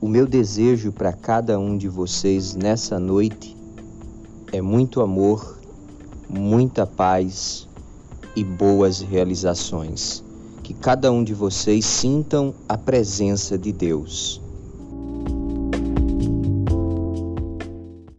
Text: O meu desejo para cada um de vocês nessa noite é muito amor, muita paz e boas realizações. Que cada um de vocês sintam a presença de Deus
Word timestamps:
O 0.00 0.08
meu 0.08 0.26
desejo 0.26 0.92
para 0.92 1.12
cada 1.12 1.58
um 1.58 1.76
de 1.76 1.88
vocês 1.88 2.54
nessa 2.54 3.00
noite 3.00 3.56
é 4.52 4.62
muito 4.62 5.00
amor, 5.00 5.58
muita 6.28 6.86
paz 6.86 7.66
e 8.36 8.44
boas 8.44 9.00
realizações. 9.00 10.22
Que 10.62 10.72
cada 10.72 11.10
um 11.10 11.24
de 11.24 11.34
vocês 11.34 11.84
sintam 11.84 12.54
a 12.68 12.78
presença 12.78 13.58
de 13.58 13.72
Deus 13.72 14.40